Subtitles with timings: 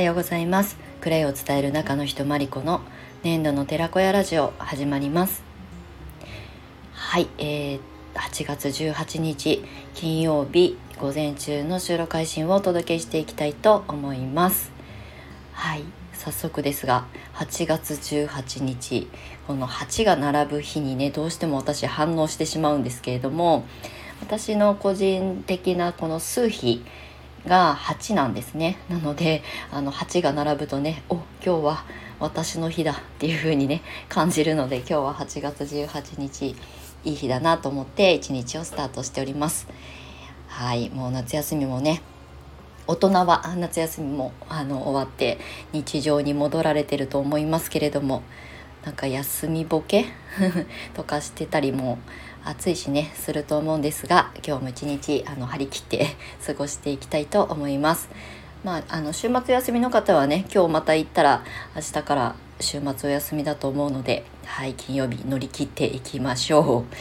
[0.00, 0.78] はようございます。
[1.02, 2.80] クレイを伝える中の人マリコの
[3.22, 5.42] 年度の寺子屋ラジオ始まります。
[6.94, 7.80] はい、えー、
[8.14, 14.72] 8月18日金曜日午前中の収録配信をお届けしていきたいと思います。
[15.52, 15.82] はい
[16.14, 17.04] 早速ですが
[17.34, 19.06] 8月18日
[19.46, 23.66] この8が並ぶ日にねどうしても私反応してしまうんですけれども
[24.22, 26.82] 私の個人的なこの数比
[27.46, 28.78] が8なんですね。
[28.88, 31.84] なのであの8が並ぶとねお今日は
[32.18, 36.54] 私の日だっていう風にね感じるので今日は8月18日
[37.04, 39.66] いい日だなと思って一日をスタートしております。
[40.48, 42.02] はいもう夏休みもね
[42.86, 45.38] 大人は夏休みもあの終わって
[45.72, 48.22] 日常に戻られてると思いますけれども
[48.84, 50.06] なんか休みボケ
[50.94, 51.98] とかしてたりも
[52.44, 58.08] 暑いしねすると思うんですが今日も一日あの張り切って 過ごしていきたいと思います。
[58.64, 61.42] まあ、あの週末休みの方はね今日また行ったら
[61.74, 66.94] 明日から週末お休みだと思うので、はい、金曜日乗り切っていきましょう。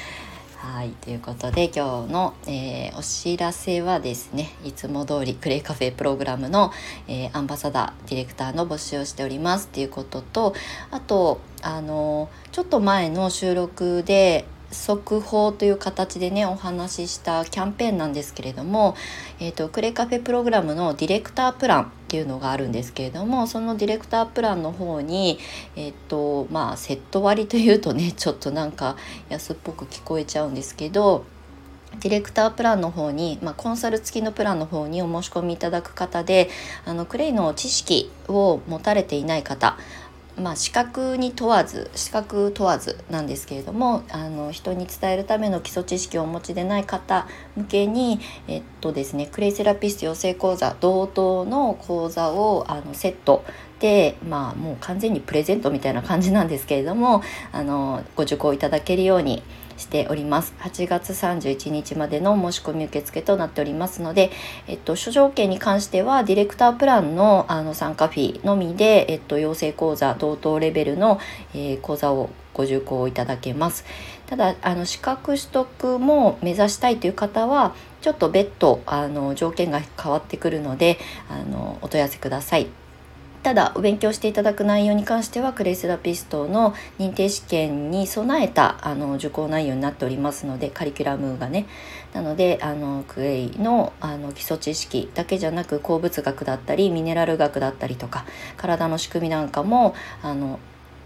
[0.61, 6.73] はいということで今日の、えー、お知らせはですねいつも通りクレイカフェプログラムの、
[7.08, 10.53] えー、アンバサダーディレクターの募集をしておりますっていうことと
[10.92, 18.95] あとあのちょっと前の収録で速報という形でねお話ししたキャンペーンなんですけれども、
[19.39, 25.39] えーと、クレカフェプログラムのディレクタープランっていうのがあるんですけれどもそのディレクタープランの方に、
[25.76, 28.95] えーとまあ、セット割というとね ちょっとなんか
[29.30, 31.26] 安っぽく聞こえちゃうんですけど
[32.02, 36.50] ディレクタープランの方に、まあ、コンサル付きのプランの方にお申し込みいただく方で
[36.86, 39.78] あのクレイの知識を持たれていない方
[40.40, 53.44] まあ、資格に問わず資格問わずなんですけれどもあの人に伝えるための基礎知識をお持ちでない方向けに、えっとですね、クレイセラピスト養成講座同等の講座をあのセット
[53.80, 59.42] で、まあ、もう完全にプレゼントみたいな感じなんですけれどもあのご受講いただけるように
[59.80, 64.32] しております8月31日までの申し込み受付となっておりますので、
[64.67, 71.20] えっと、諸条件に関してはディレクタープランのあの参加フィーのみで、えっと、養成講座同等レベルの、
[71.54, 73.86] えー、講座をご受講いただけます
[74.28, 82.79] ただあの資格取得も目指したいという方はちょっと別途あの条件が変わってくるのであのお問い合わせください。
[83.44, 91.66] ただお勉強していただく内容に関してはクレイセラピストの認定試験に備えたあの受講内容になっておりますのでカリキュラムがね
[92.14, 98.26] なのであのクレイのあの基礎知識だけじゃなく鉱物学だったりミネラル学だったりとか
[98.58, 100.60] 体の仕組みなんかもあの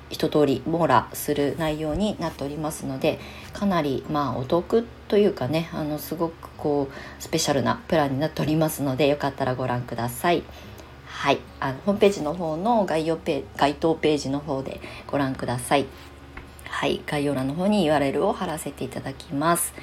[0.09, 3.19] 一通り網羅する内容になっておりますので
[3.51, 10.43] かなりまあお得というかねあのすごくこうスペシャルなプランになっておりますのでよかったらご覧ください。
[11.23, 15.85] はい、あのホームページの方の概要ペ該当ページの方でご覧ください。
[16.65, 19.73] はい、概要欄の方に URL を貼らせていただきます。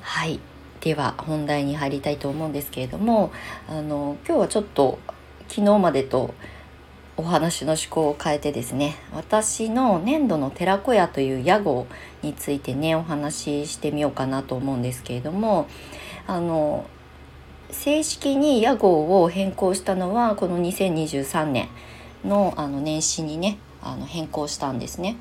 [0.00, 0.38] はい、
[0.80, 3.32] では本題に入りたいと思うんですけれども、
[3.68, 5.00] あの今日はちょっと
[5.48, 6.34] 昨日までと
[7.16, 11.88] お話の趣向を変えてですね私の粘土の寺子屋という屋号
[12.22, 15.66] についてねお話ししてみようかなと思うんですけれども
[16.28, 16.88] あの
[17.70, 21.68] 正式に屋号を変更したのはこの2023年
[22.24, 25.16] のあの年始にねあの変更したんですね。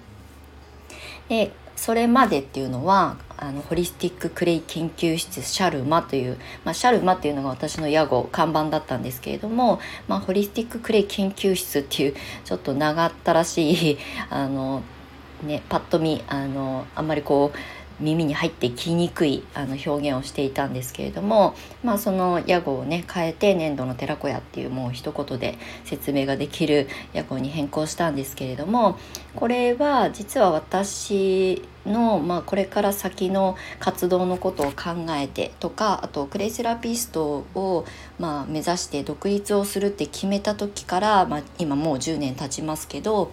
[1.29, 13.97] でそれまでっていうのはあのホリスティッククレイ研究室シャルマという、まあ、シャルマっていうのが私の屋号看板だったんですけれども、まあ、ホリスティッククレイ研究室っていうちょっと長ったらしい
[14.29, 14.84] あの
[15.44, 17.57] ねパッと見あのあんまりこう
[18.00, 28.97] 耳に入ってきにくいあの表現をしていたんですけれども、まあ、その屋号をね変えて粘土の寺子屋っていうもう一言で説明ができる屋号に変更したんですけれども
[29.35, 37.85] これは実は私の、まあ、これから先の活動のことを考えてとかあとクレイセラピストを、
[38.20, 43.31] まあ、目指して独立をするって決めた時から、まあ、今もう10年経ちますけど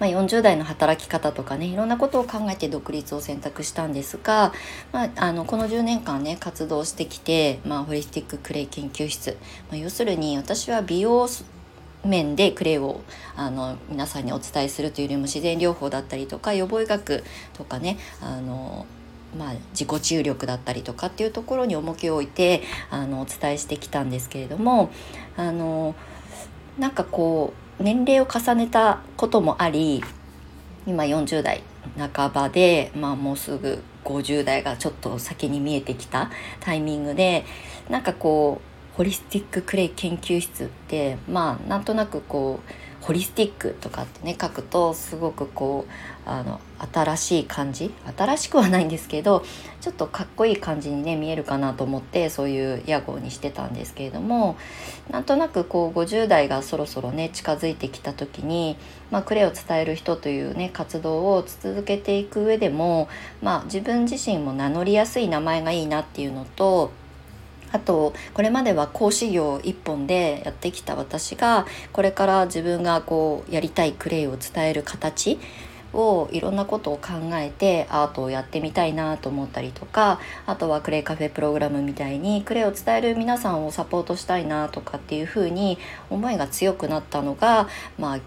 [0.00, 4.52] まあ、40代の働き方とかねいろんなことを考えて独立を選択したんですが、
[4.92, 9.36] まあ、あのこの10年間ね活動してきて、まあ、ホリスティッククレイ研究室、
[9.70, 11.28] まあ、要するに私は美容
[12.04, 13.00] 面でクレイを
[13.34, 17.24] あの皆さんにお伝えするというよりも自然療法だったりとか予防医学
[17.54, 18.86] とかねあの
[19.36, 24.92] まあ、自己注力だったりとかっていうところに重きを置いてあのお伝えしてきたんですけれども
[25.36, 25.96] あの
[26.78, 30.02] なんかこう年齢を重ねたこともあり
[30.86, 31.62] 今40代
[31.98, 36.30] 半ばで、まあ、もうすぐ50代がちょっと先に見えてきた
[36.60, 37.44] タイミングで
[37.88, 38.60] なんかこ
[38.92, 46.58] うホリスティッククレイ研究室ってまあなんとなくこうホリスティックとかってね書くとすごくこうあの
[46.90, 47.92] 新しい感じ？
[48.16, 49.44] 新しくはないんですけど
[49.82, 54.56] ちょっとかっこいい感じにね見えるかなと思ってそういう屋号にしてたんですけれども
[55.10, 58.78] なんとなくこう50代がそろそろね近づいてきた時に、
[59.10, 63.08] まあ、クレを伝える人というね活動を続けていく上でも、
[63.42, 66.90] まあ、自分自身も名乗りやすい名前がいいなっていうのと
[67.74, 75.40] あとこれまでは講師業一本でやってきた私がこれから自分がこうやりたいクレイを伝える形
[75.92, 85.78] をいろんなことを考えてアートをやってみたいなと思ったりとかあとはクレイカフェプログラムみたいにクレイを伝える皆さんをサポートしたいなとかっていうふうに
[86.10, 87.68] 思いが強くなったのが、
[87.98, 88.20] まあ、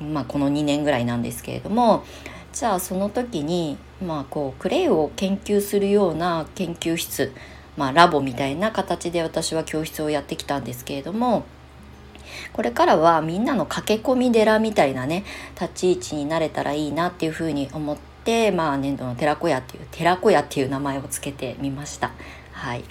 [0.00, 2.04] まあこの2年ぐらいなんですけれども
[2.52, 7.32] じゃあその時に、まあ、こうクレイを研究するような研究室
[7.80, 11.46] まあ、ラボみたいな形で私は教室をやってきたんですけれども
[12.52, 15.24] これからはみんなの駆け込み寺みたいなね
[15.58, 22.12] 立ち位置になれたらいいなっていうふうに思って、まあ、年度の寺子屋っていう寺子屋っていう名前をつけてみました。
[22.52, 22.84] はい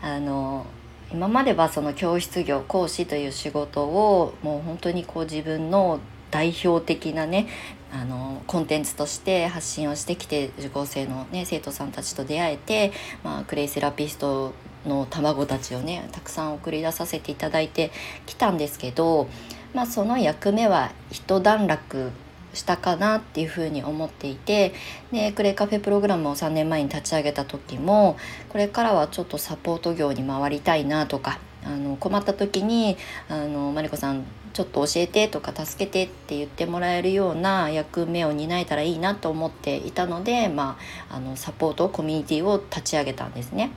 [0.00, 0.64] あの
[1.12, 5.98] 今まではその教室業講師という仕事をもう本当にこう自分の
[6.30, 7.48] 代表的なね
[7.92, 12.92] あのコンテンツとして発信をしてきて受講生の、ね、生徒さんたちと出会えて、
[13.24, 14.52] まあ、クレイセラピスト
[14.86, 17.90] の卵たちをねたくさん送り出させていただいて
[18.26, 19.28] きたんですけど、
[19.74, 22.10] まあ、その役目は一段落
[22.54, 24.72] したかなっていうふうに思っていて
[25.12, 28.16] でクレイカフェプログラムを3年前に立ち上げた時も
[28.48, 32.96] これからはちょっとサポート業に回りたいなとかあの困った時に
[33.28, 43.70] あのマリコさんちょっと教えてとか助けてって言ってもらえるような役目を担えたらいいなと思っていたので、まあ、あのサポートコミュニティを立ち上げたんですね。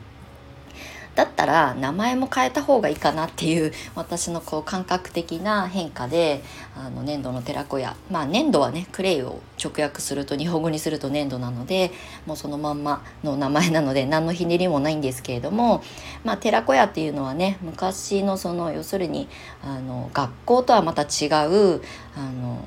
[1.15, 6.41] だったら名前も変えた方がいいかなっていう私のこう感覚的な変化で
[6.75, 7.95] あの粘土の寺子屋。
[8.09, 11.91] まあ粘土はねクレイを直訳すると日本語にすると粘土なので
[12.25, 15.83] もうそのまんまの名前なので何のひねりもないんですけれども
[16.23, 19.27] まあ寺子屋っていうのはね昔のその要するに
[19.63, 21.81] あの学校とはまた違う
[22.15, 22.59] あの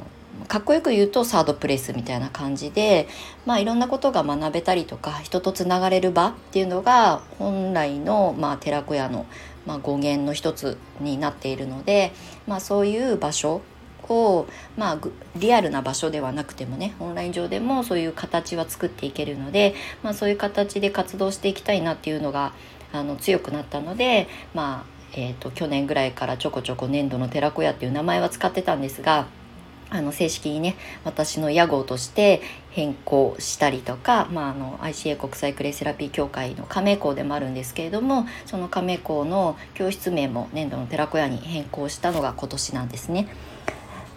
[0.49, 3.09] かっこよく言うとサードプレイスみたいな感じで、
[3.45, 9.27] まあ、いろんなことが学べたりとか人とつながれる場っていうのが本来の、まあ、寺子屋の、
[9.67, 12.13] まあ、語源の一つになっているので、
[12.47, 13.63] まあ、そういう場所
[14.09, 14.47] を、
[14.77, 14.99] まあ、
[15.37, 22.53] リアルな場所ではなくてもねオンライン上でもそういう形は作っていけるので、まあ、そういう形で活動していきたいなっていうのが
[22.93, 29.27] あの強くなったので、まあえーと去年ぐらいからちょこちょこ粘土の寺子屋っていう名前は使ってたんですが。
[29.89, 43.29] あの正式にね私の屋号として変更したりとか、まあ、あの ICA 国際クレイセラピー協会の加盟校でもあるんですけれどもその加盟校の教室名も年度の寺子屋に変更したのが今年なんですね。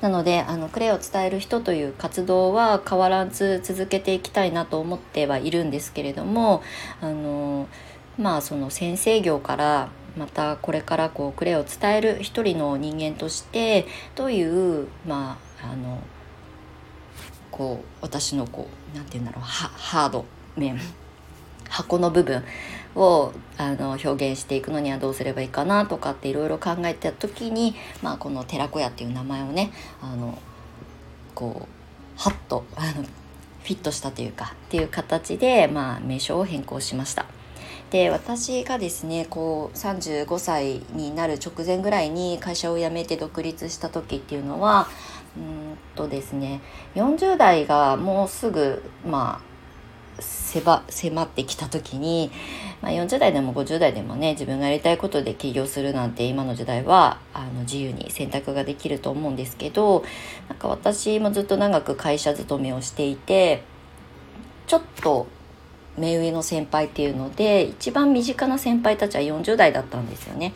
[0.02, 6.64] なのであのクレイを伝える人という活動は変わらず続けていきたいなと思ってはいるんですけれども
[7.02, 7.68] あの
[8.18, 16.02] まあその先生業からまたこれからこうクレイを伝える一人の人間としてどういうまああの
[17.52, 20.26] こう私のこう何て言うんだろうハード
[20.56, 20.80] 面
[21.70, 22.44] 箱の部分
[22.96, 30.38] をあの表現していくのにはどうすればいいかなとかっていろいろ考えた時に、まあ、この寺子屋っていう名前をねあの
[31.36, 37.26] こうハッとあのフィットしたというかっていう形で、まあ、名称を変更しました。
[37.92, 44.88] で私がですねこう35歳になる直前ぐらいに会社を辞めて独立した時っていうのは
[45.38, 46.62] うんとですね
[46.96, 49.50] 40代がもうすぐまあ
[50.22, 52.32] 迫迫ってきた時に、
[52.82, 60.04] まあ、40代でも50代でもね自分がやりたいことで起業するなんて今の時代はあの自由に選択ができると思うんですけど
[60.50, 63.64] なんか私もずっと長く会社勤めをしていて
[64.68, 65.28] ちょっと
[65.98, 70.54] 目上の先輩っていうので一番身近な先輩たちは40代だったんですよね。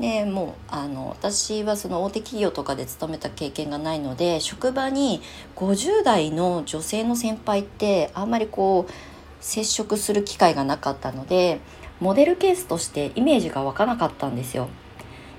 [0.00, 5.20] でもうあの私はその大手企業とかで勤めた経験がないので職場に
[5.56, 8.92] 50代の女性の先輩ってあんまりこう
[9.40, 11.60] 接触する機会がなかったので
[12.00, 14.68] モデルケースとしてイメージが湧かなかったんですよ。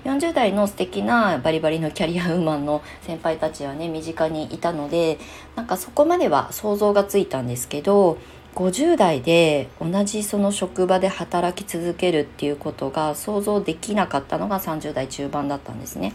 [0.05, 5.19] 40代の素敵なバリバリのキャリアウーマンの先輩たちはね身近にいたので
[5.57, 8.17] なんかそこまでは想像がついたんですけど
[8.55, 16.13] 50代で同じその職場で働き続けるっていうことが想像できなかったのが30代中盤だったんですね。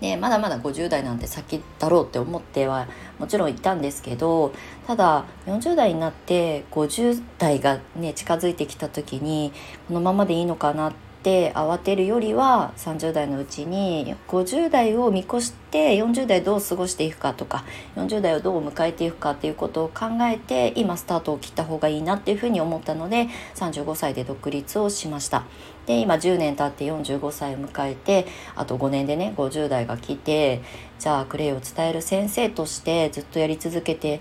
[0.00, 2.88] でまだまだ50代なんて先だろうって思っては
[3.18, 4.54] もちろんいたんですけど
[4.86, 9.52] ただ40代になって50代がね近づいてきた時に
[9.88, 17.64] このままでいいのかなってって慌てるよりは30代のうちに50代を見越して40代どう過ごしていくかとか
[17.96, 25.44] 40代をどう迎えていくかっていうことを考えて今スタートを切った方がいいなっていうふうに思ったので35歳で独立をしました。
[25.86, 30.62] で今10年経って45歳を迎えてあと5年でね50代が来て
[30.98, 34.20] じゃあクレイを伝える先生としてずっとやり続けて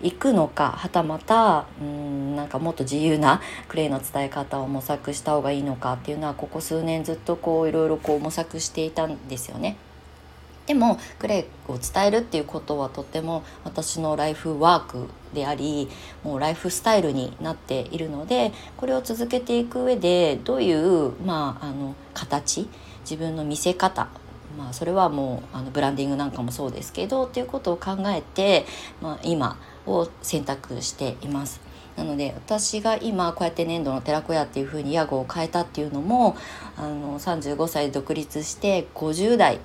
[0.00, 9.76] いくのかはたまたうんなんかもっと自由な クレイの伝え方を模索した方がいいのかっていうのはここ数年ずっとこういろいろこう模索していたんですよね。
[10.66, 15.88] でもクレイを伝えるっていうことはとっても私のライフワークであり
[16.22, 22.68] もうライフスタイルになっているのでこれを続けていく上でどういう、まあ、あの形
[23.00, 24.08] 自分の見せ方
[24.56, 28.66] まあ、それはもうあのブランディングなんかもそうですけどっていうことを考えて、
[29.00, 29.56] まあ、今
[29.88, 31.60] を選択しています。
[31.96, 36.36] なので私が今こうやって粘土の寺子屋っていう風に屋号を変えたっていうのも
[36.76, 39.58] あの35歳で独立して50代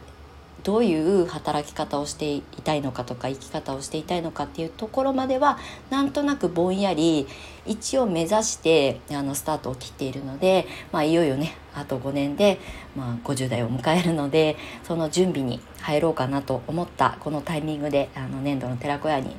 [0.63, 7.27] どういう働き方をしていたいのかとか生き方をしていたいのかっていうところまではなんとなくぼんやり
[7.65, 12.59] 一応目指してあのスタートを切っているので、まあ、いよいよねあと5年で、
[12.95, 19.35] まあ、50代を迎えるのでその準備に入ろうかなと思ったこのタイミングであの粘土の寺子屋に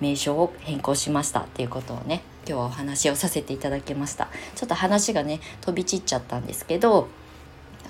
[0.00, 4.28] 名称を変更しましたっていうことをね今日はお話をさせていただきました。
[4.54, 7.08] ちょっと話がね飛び散っちゃったんですけど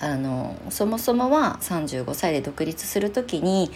[0.00, 3.70] あのそもそもは35歳で独立する時に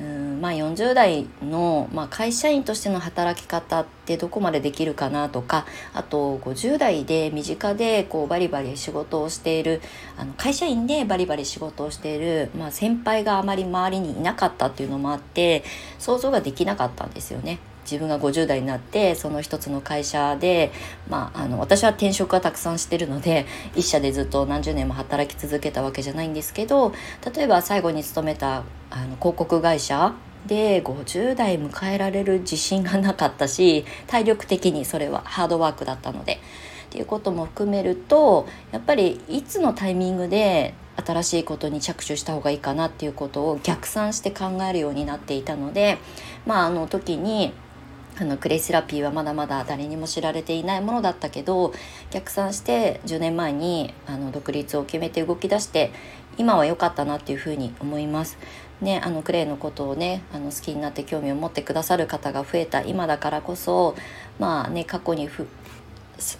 [0.00, 9.82] うんまあ、40代の、まあ、会社員としての働き方ってどこまでできるかなとかあと50代で身近でこうバリバリ仕事をしている
[10.16, 15.64] あの会社員でバリバリ仕事をしている、まあ、先輩があまり周りにいなかったっていうのもあって
[15.98, 17.58] 想像ができなかったんですよね。
[17.90, 20.70] 自分が50代になってその一つの会社で、
[21.08, 26.92] まあ、あの私は転職はたくさんしてるので一社でずっと何十年も働き続けたわけじゃないんですけど
[27.34, 30.14] 例えば最後に勤めたあの広告会社
[30.46, 36.38] で50代迎えられる自信がなかったし体力的にそれはハードワークだったので。
[36.90, 45.98] っていうことも含めるとやっぱりいつのタイミングで新しいことに着手した方がいいかなっていうことを逆算して考えるようになっていたので
[46.46, 47.52] まああの時に
[48.20, 51.72] あのクレイセラピーはまだまだ誰にも知られていないものだったけど
[52.10, 55.90] 逆算して10年前にあの独立を決めて動き出して
[56.36, 58.38] 今は良かったなっていうふうに思います。
[58.80, 63.94] ね、あのクレイのことをねあの好きになって興味を持ってくださる方が増えた今だからこそ
[64.38, 65.46] まあね過去にふ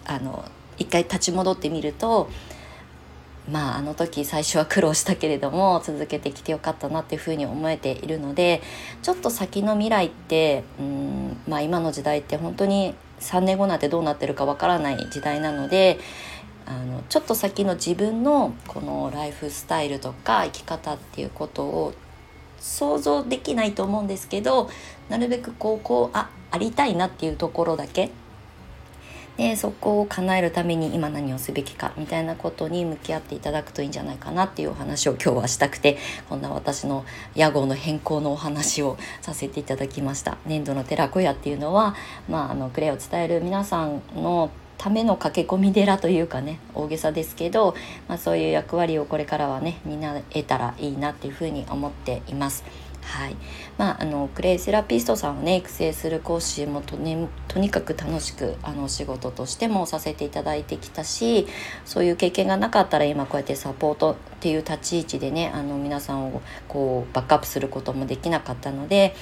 [0.07, 0.43] あの
[0.79, 2.31] 一回立ち戻ってみると
[3.49, 8.63] まああの時最初は苦労したけれども続けてきてよかったなっていうふうに思えているので
[9.03, 15.99] ちょっと先の未来ってうんまあ今の時代って本当に3年後なんてどうなってるかわからない時代なので
[16.67, 21.95] あのちょっと先の自分のこのライフスタイルとか生き方っていうことを
[22.61, 24.71] 想像できないと思うんですけど
[25.09, 28.11] なるべくこうこうあありたいなっていうところだけ
[29.41, 35.97] でそこを叶えるために今何をすべきかみたいなことに向き合っていただくといいんじゃないかなっていうお話を今日はしたくて
[36.29, 41.95] こんな私の屋号の変更のお話をさせていただきました粘土の寺子屋っていうのは、
[42.29, 47.75] まあ、あのクレイを伝える皆さんのための駆け込み寺というかね大げさですけど、
[48.09, 52.63] まあ、そういう役割をこれからはね担えたらいいなっていうふうに思っています。
[53.03, 53.37] はい
[53.79, 61.47] まあ、あのクレイセラピストさんをね育成する講師もと,、ね、とにかく楽しくあの仕事としてもさせていただいてきたし
[61.85, 69.15] そういう経験がなかったら今こうやってサポートっていう立ち位置でねあの皆さんをこうバックアップすることもできなかったので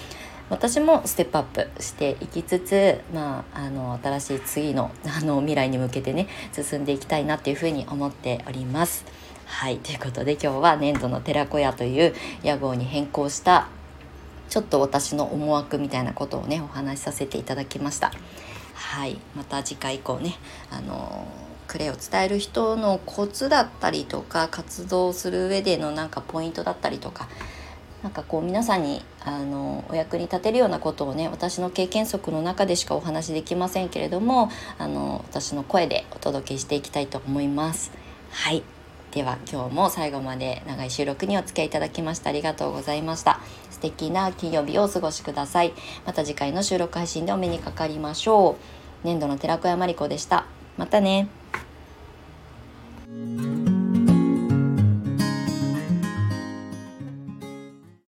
[0.51, 9.18] 私もステップアップしていきつつ、まあ、あの新しい次のあの未来に向けてね進んでいきたいなっていうふうに思っております。
[9.49, 12.14] はいということで今日は粘土の寺子屋という
[12.45, 13.67] 屋号に変更した
[14.49, 18.12] ちょっと私の思惑みたいなことをねお話しさせていただきました
[18.75, 20.37] はいまた次回以降ね
[20.71, 21.26] あの
[21.67, 27.28] クレを伝える人のコツだったりとか活動する上でのなんかポイントだったりとか
[28.05, 37.90] なんかこう皆さんにあのお役に立てるようなことをね私の経験則の中でしかお話しできませんけれどもあの私の声でお届けしていきたいと思います。
[38.31, 38.62] はい
[39.12, 43.41] では今日も最後まで長い収録にお付き合いいただきましてありがとうございました。
[43.71, 45.73] 素敵な金曜日をお過ごしください。
[46.05, 48.57] また次回の収録配信でお目にかかりましょ
[49.05, 49.07] う。
[49.07, 50.47] 粘土の寺子屋まりこでした。
[50.77, 51.29] またね。